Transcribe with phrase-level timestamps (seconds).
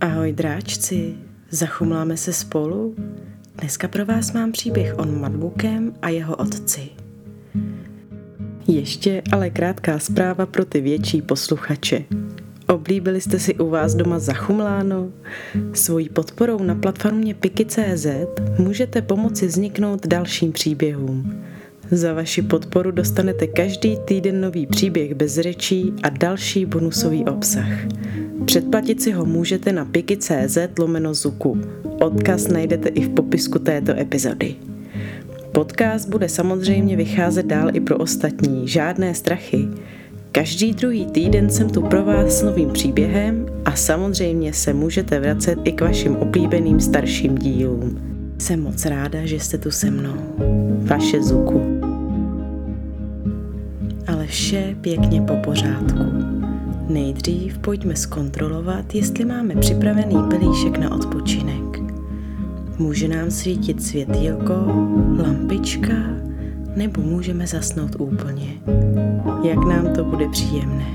[0.00, 1.14] Ahoj dráčci,
[1.50, 2.94] zachumláme se spolu?
[3.60, 6.88] Dneska pro vás mám příběh o Madbukem a jeho otci.
[8.66, 12.04] Ještě ale krátká zpráva pro ty větší posluchače.
[12.68, 15.08] Oblíbili jste si u vás doma zachumláno?
[15.72, 18.06] Svojí podporou na platformě Piki.cz
[18.58, 21.42] můžete pomoci vzniknout dalším příběhům.
[21.90, 27.68] Za vaši podporu dostanete každý týden nový příběh bez řečí a další bonusový obsah.
[28.44, 31.60] Předplatit si ho můžete na piki.cz lomeno zuku.
[32.00, 34.56] Odkaz najdete i v popisku této epizody.
[35.52, 39.68] Podcast bude samozřejmě vycházet dál i pro ostatní, žádné strachy.
[40.32, 45.58] Každý druhý týden jsem tu pro vás s novým příběhem a samozřejmě se můžete vracet
[45.64, 47.98] i k vašim oblíbeným starším dílům.
[48.38, 50.16] Jsem moc ráda, že jste tu se mnou.
[50.82, 51.80] Vaše Zuku.
[54.06, 56.04] Ale vše pěkně po pořádku.
[56.88, 61.80] Nejdřív pojďme zkontrolovat, jestli máme připravený pelíšek na odpočinek.
[62.78, 64.54] Může nám svítit světýlko,
[65.22, 65.94] lampička,
[66.76, 68.54] nebo můžeme zasnout úplně.
[69.42, 70.86] Jak nám to bude příjemné.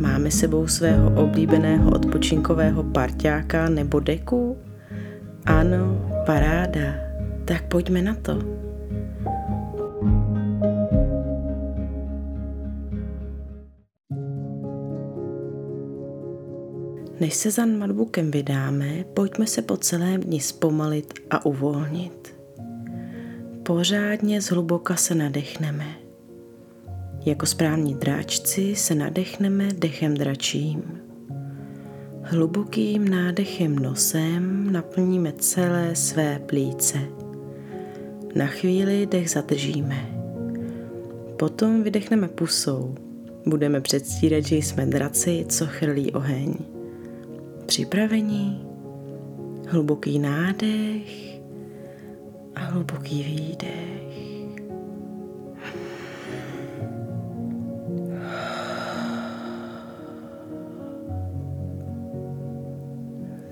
[0.00, 4.56] Máme sebou svého oblíbeného odpočinkového parťáka nebo deku?
[5.46, 6.94] Ano, paráda.
[7.44, 8.63] Tak pojďme na to.
[17.20, 22.34] Než se za notebookem vydáme, pojďme se po celém dni zpomalit a uvolnit.
[23.62, 25.86] Pořádně zhluboka se nadechneme.
[27.26, 31.00] Jako správní dráčci se nadechneme dechem dračím.
[32.22, 36.98] Hlubokým nádechem nosem naplníme celé své plíce.
[38.34, 40.10] Na chvíli dech zadržíme.
[41.36, 42.94] Potom vydechneme pusou.
[43.46, 46.73] Budeme předstírat, že jsme draci, co chrlí oheň.
[47.66, 48.66] Připravení,
[49.68, 51.40] hluboký nádech
[52.54, 54.04] a hluboký výdech.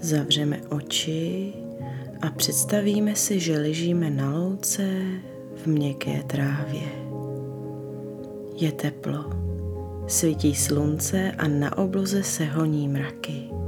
[0.01, 1.53] Zavřeme oči
[2.23, 4.83] a představíme si, že ležíme na louce
[5.57, 6.89] v měkké trávě.
[8.57, 9.25] Je teplo,
[10.07, 13.62] svítí slunce a na obloze se honí mraky.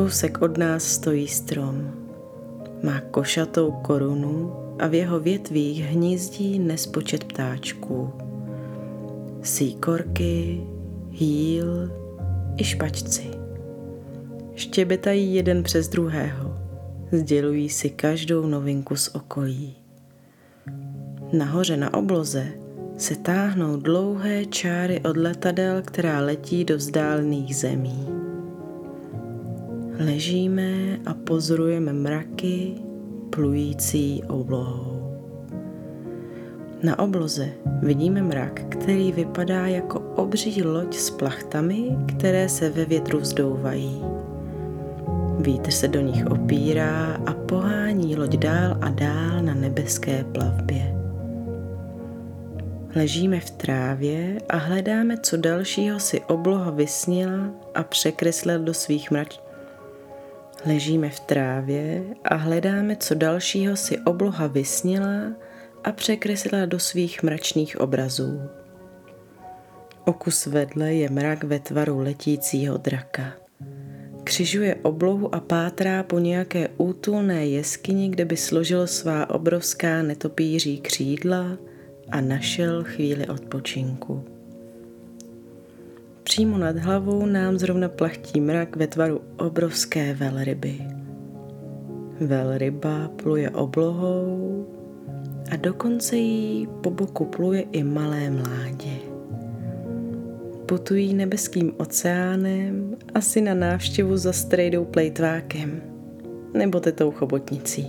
[0.00, 1.92] Kousek od nás stojí strom.
[2.82, 8.12] Má košatou korunu a v jeho větvích hnízdí nespočet ptáčků.
[9.42, 10.60] Síkorky,
[11.10, 11.90] hýl
[12.56, 13.30] i špačci.
[14.54, 16.58] Štěbetají jeden přes druhého.
[17.12, 19.76] Sdělují si každou novinku z okolí.
[21.32, 22.46] Nahoře na obloze
[22.96, 28.19] se táhnou dlouhé čáry od letadel, která letí do vzdálených zemí.
[30.00, 32.74] Ležíme a pozorujeme mraky
[33.30, 35.20] plující oblohou.
[36.82, 37.48] Na obloze
[37.82, 44.02] vidíme mrak, který vypadá jako obří loď s plachtami, které se ve větru vzdouvají.
[45.38, 50.96] Vítr se do nich opírá a pohání loď dál a dál na nebeské plavbě.
[52.96, 59.38] Ležíme v trávě a hledáme, co dalšího si obloha vysnila a překreslila do svých mrač
[60.66, 65.32] Ležíme v trávě a hledáme, co dalšího si obloha vysnila
[65.84, 68.40] a překreslila do svých mračných obrazů.
[70.04, 73.32] Okus vedle je mrak ve tvaru letícího draka.
[74.24, 81.58] Křižuje oblohu a pátrá po nějaké útulné jeskyni, kde by složil svá obrovská netopíří křídla
[82.10, 84.39] a našel chvíli odpočinku.
[86.30, 90.74] Přímo nad hlavou nám zrovna plachtí mrak ve tvaru obrovské velryby.
[92.20, 94.66] Velryba pluje oblohou
[95.52, 98.96] a dokonce jí po boku pluje i malé mládě.
[100.66, 105.82] Putují nebeským oceánem asi na návštěvu za strejdou plejtvákem
[106.54, 107.86] nebo tetou chobotnicí.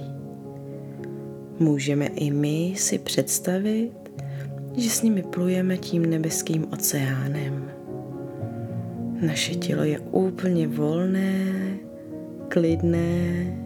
[1.59, 3.91] Můžeme i my si představit,
[4.75, 7.80] že s nimi plujeme tím nebeským oceánem.
[9.21, 11.53] Naše tělo je úplně volné,
[12.47, 13.57] klidné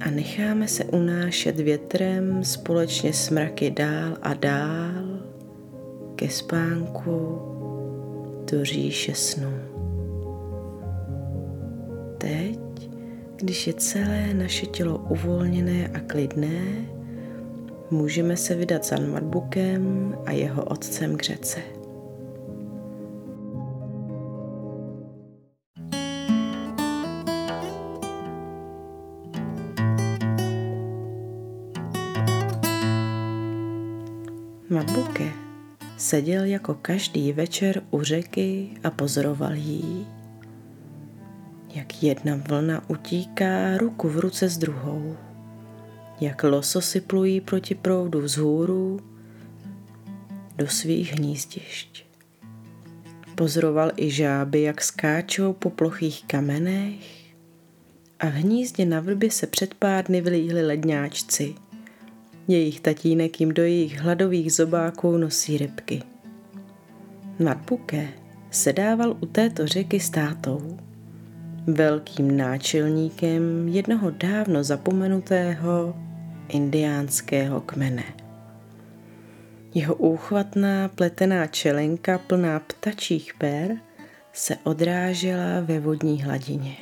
[0.00, 5.04] a necháme se unášet větrem společně s mraky dál a dál
[6.16, 7.38] ke spánku
[8.52, 9.52] do říše snu.
[12.18, 12.90] Teď,
[13.36, 16.64] když je celé naše tělo uvolněné a klidné,
[17.90, 21.77] můžeme se vydat za notebookem a jeho otcem k řece.
[36.08, 40.06] Seděl jako každý večer u řeky a pozoroval jí,
[41.74, 45.16] jak jedna vlna utíká ruku v ruce s druhou,
[46.20, 49.00] jak lososy plují proti proudu vzhůru
[50.56, 52.04] do svých hnízdišť.
[53.34, 57.32] Pozoroval i žáby, jak skáčou po plochých kamenech
[58.20, 61.54] a v hnízdě na vrbě se před pár dny vylíhli ledňáčci.
[62.48, 66.02] Jejich tatínek jim do jejich hladových zobáků nosí rybky.
[67.38, 68.08] Nad Buké
[68.50, 70.78] se dával u této řeky s tátou,
[71.66, 75.96] velkým náčelníkem jednoho dávno zapomenutého
[76.48, 78.04] indiánského kmene.
[79.74, 83.76] Jeho úchvatná pletená čelenka plná ptačích pér
[84.32, 86.76] se odrážela ve vodní hladině.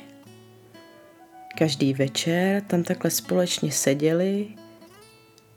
[1.57, 4.47] Každý večer tam takhle společně seděli,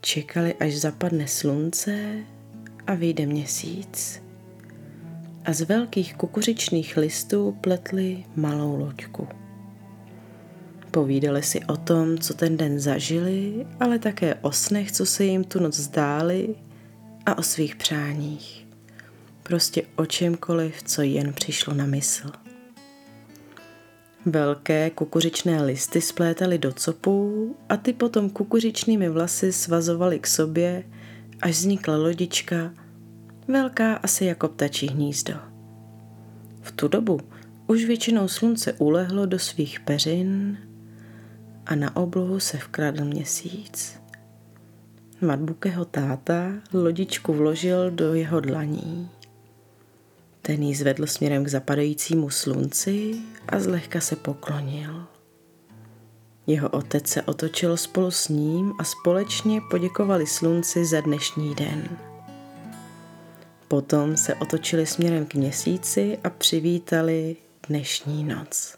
[0.01, 2.15] čekali, až zapadne slunce
[2.87, 4.21] a vyjde měsíc.
[5.45, 9.27] A z velkých kukuřičných listů pletli malou loďku.
[10.91, 15.43] Povídali si o tom, co ten den zažili, ale také o snech, co se jim
[15.43, 16.55] tu noc zdály
[17.25, 18.67] a o svých přáních.
[19.43, 22.40] Prostě o čemkoliv, co jen přišlo na mysl.
[24.25, 30.83] Velké kukuřičné listy splétaly do copů a ty potom kukuřičnými vlasy svazovaly k sobě,
[31.41, 32.73] až vznikla lodička,
[33.47, 35.33] velká asi jako ptačí hnízdo.
[36.61, 37.19] V tu dobu
[37.67, 40.57] už většinou slunce ulehlo do svých peřin
[41.65, 44.01] a na oblohu se vkradl měsíc.
[45.21, 49.09] Matbukeho táta lodičku vložil do jeho dlaní.
[50.41, 53.15] Ten ji zvedl směrem k zapadajícímu slunci
[53.49, 55.05] a zlehka se poklonil.
[56.47, 61.97] Jeho otec se otočil spolu s ním a společně poděkovali slunci za dnešní den.
[63.67, 67.35] Potom se otočili směrem k měsíci a přivítali
[67.67, 68.75] dnešní noc.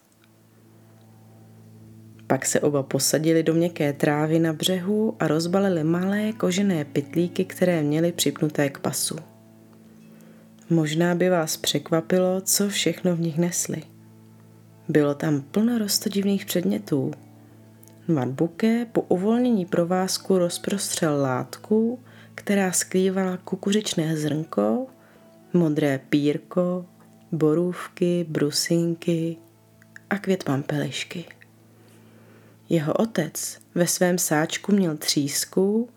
[2.27, 7.83] Pak se oba posadili do měkké trávy na břehu a rozbalili malé kožené pytlíky, které
[7.83, 9.32] měly připnuté k pasu.
[10.73, 13.83] Možná by vás překvapilo, co všechno v nich nesli.
[14.89, 17.11] Bylo tam plno rostodivných předmětů.
[18.07, 21.99] Matbuke po uvolnění provázku rozprostřel látku,
[22.35, 24.87] která skrývala kukuřičné zrnko,
[25.53, 26.85] modré pírko,
[27.31, 29.37] borůvky, brusinky
[30.09, 31.25] a květ pampelišky.
[32.69, 35.89] Jeho otec ve svém sáčku měl třísku,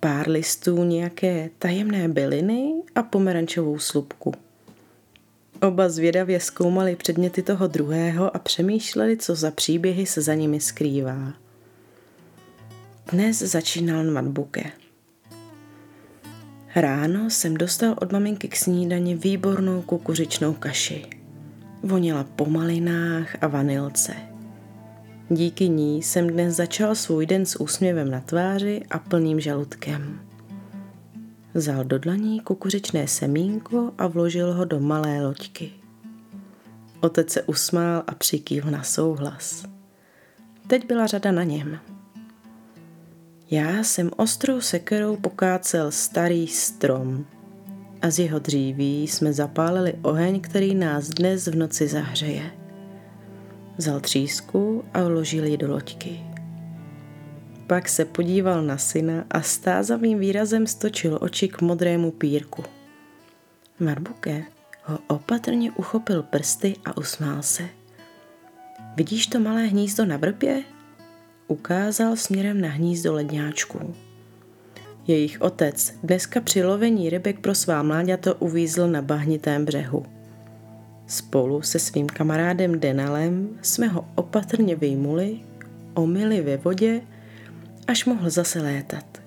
[0.00, 4.34] pár listů nějaké tajemné byliny a pomerančovou slupku.
[5.62, 11.34] Oba zvědavě zkoumali předměty toho druhého a přemýšleli, co za příběhy se za nimi skrývá.
[13.12, 14.70] Dnes začínal Matbuke.
[16.74, 21.06] Ráno jsem dostal od maminky k snídani výbornou kukuřičnou kaši.
[21.82, 24.14] Voněla po malinách a vanilce–
[25.30, 30.20] Díky ní jsem dnes začal svůj den s úsměvem na tváři a plným žaludkem.
[31.54, 35.72] Vzal do dlaní kukuřičné semínko a vložil ho do malé loďky.
[37.00, 39.64] Otec se usmál a přikývl na souhlas.
[40.66, 41.78] Teď byla řada na něm.
[43.50, 47.26] Já jsem ostrou sekerou pokácel starý strom
[48.02, 52.67] a z jeho dříví jsme zapálili oheň, který nás dnes v noci zahřeje.
[53.78, 56.20] Vzal třísku a vložil ji do loďky.
[57.66, 62.64] Pak se podíval na syna a stázavým výrazem stočil oči k modrému pírku.
[63.80, 64.44] Marbuke
[64.84, 67.68] ho opatrně uchopil prsty a usmál se.
[68.96, 70.62] Vidíš to malé hnízdo na vrbě?
[71.46, 73.94] Ukázal směrem na hnízdo ledňáčků.
[75.06, 80.17] Jejich otec dneska při lovení rybek pro svá mláďata uvízl na bahnitém břehu.
[81.08, 85.40] Spolu se svým kamarádem Denalem jsme ho opatrně vyjmuli,
[85.94, 87.00] omyli ve vodě,
[87.86, 89.22] až mohl zase létat.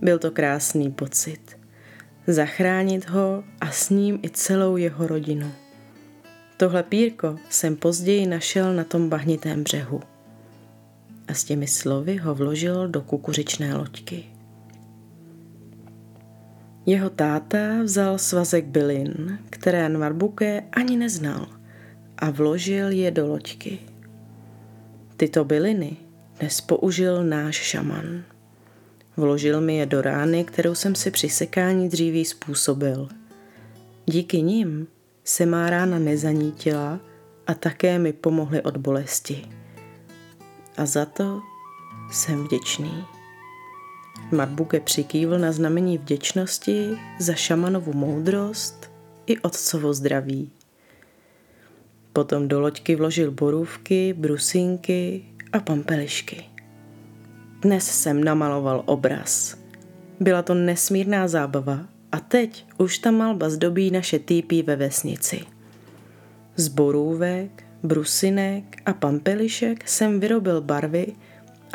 [0.00, 1.58] Byl to krásný pocit.
[2.26, 5.52] Zachránit ho a s ním i celou jeho rodinu.
[6.56, 10.00] Tohle pírko jsem později našel na tom bahnitém břehu.
[11.28, 14.33] A s těmi slovy ho vložil do kukuřičné loďky.
[16.86, 21.46] Jeho táta vzal svazek bylin, které Nvarbuke ani neznal,
[22.18, 23.78] a vložil je do loďky.
[25.16, 25.96] Tyto byliny
[26.40, 28.24] dnes použil náš šaman.
[29.16, 33.08] Vložil mi je do rány, kterou jsem si při sekání dříví způsobil.
[34.06, 34.86] Díky nim
[35.24, 37.00] se má rána nezanítila
[37.46, 39.44] a také mi pomohly od bolesti.
[40.76, 41.40] A za to
[42.10, 43.13] jsem vděčný.
[44.32, 48.90] Matbuke přikývl na znamení vděčnosti za šamanovu moudrost
[49.26, 50.50] i otcovo zdraví.
[52.12, 56.44] Potom do loďky vložil borůvky, brusinky a pampelišky.
[57.62, 59.56] Dnes jsem namaloval obraz.
[60.20, 65.40] Byla to nesmírná zábava a teď už ta malba zdobí naše týpí ve vesnici.
[66.56, 71.06] Z borůvek, brusinek a pampelišek jsem vyrobil barvy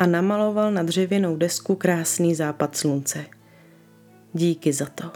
[0.00, 3.24] a namaloval na dřevěnou desku krásný západ slunce.
[4.32, 5.12] Díky za to.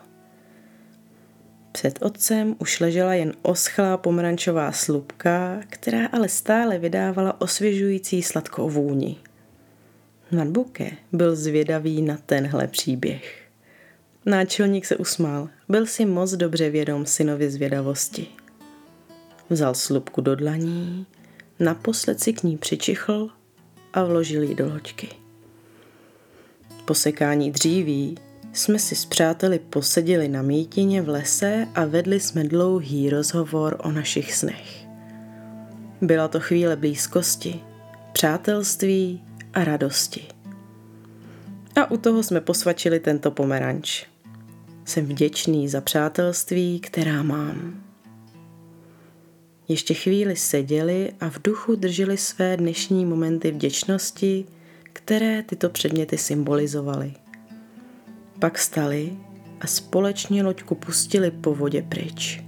[1.72, 9.16] Před otcem už ležela jen oschlá pomerančová slupka, která ale stále vydávala osvěžující sladkou vůni.
[10.32, 13.48] Nadbuke byl zvědavý na tenhle příběh.
[14.26, 15.48] Náčelník se usmál.
[15.68, 18.26] Byl si moc dobře vědom synovi zvědavosti.
[19.50, 21.06] Vzal slupku do dlaní,
[21.60, 23.30] naposled si k ní přičichl
[23.94, 25.08] a vložil ji do loďky.
[26.84, 28.18] Po sekání dříví
[28.52, 33.92] jsme si s přáteli posedili na mítině v lese a vedli jsme dlouhý rozhovor o
[33.92, 34.86] našich snech.
[36.00, 37.60] Byla to chvíle blízkosti,
[38.12, 39.22] přátelství
[39.54, 40.26] a radosti.
[41.76, 44.06] A u toho jsme posvačili tento pomeranč.
[44.84, 47.83] Jsem vděčný za přátelství, která mám.
[49.68, 54.44] Ještě chvíli seděli a v duchu drželi své dnešní momenty vděčnosti,
[54.92, 57.14] které tyto předměty symbolizovaly.
[58.38, 59.16] Pak stali
[59.60, 62.44] a společně loďku pustili po vodě pryč.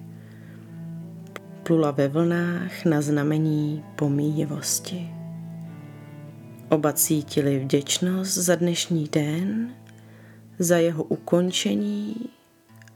[1.63, 5.09] Plula ve vlnách na znamení pomíjivosti.
[6.69, 9.75] Oba cítili vděčnost za dnešní den,
[10.59, 12.17] za jeho ukončení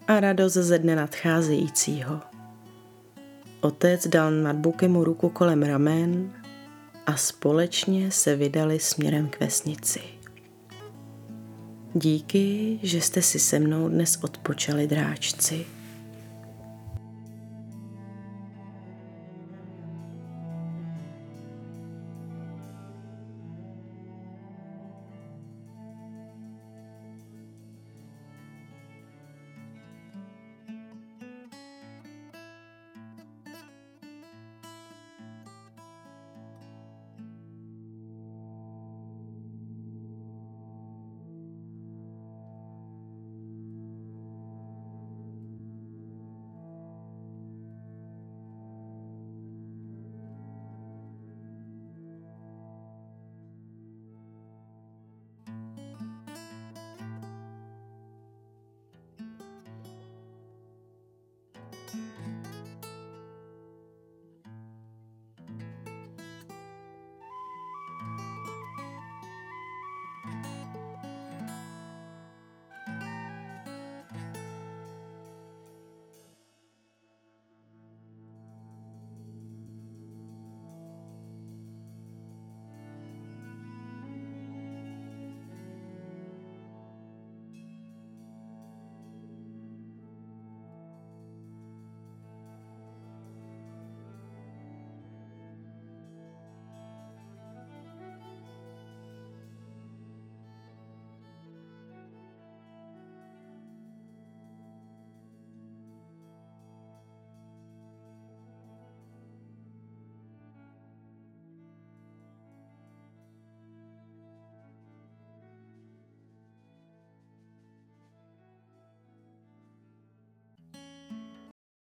[0.08, 2.29] a radost ze dne nadcházejícího.
[3.60, 6.32] Otec dal nad Bukemu ruku kolem ramen
[7.06, 10.00] a společně se vydali směrem k vesnici.
[11.94, 15.66] Díky, že jste si se mnou dnes odpočali dráčci.